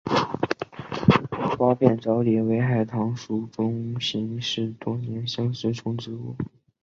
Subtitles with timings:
[1.59, 6.35] 苞片狸藻为狸藻属中型似多年生食虫植物。